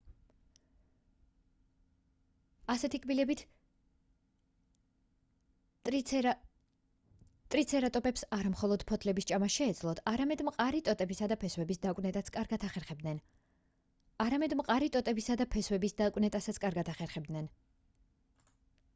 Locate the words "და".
11.33-11.39